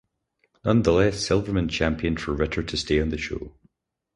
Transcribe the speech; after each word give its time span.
Nonetheless 0.65 1.23
Silverman 1.23 1.67
championed 1.69 2.19
for 2.21 2.33
Ritter 2.33 2.63
to 2.63 2.75
stay 2.75 2.99
on 2.99 3.09
the 3.09 3.19
show. 3.19 3.51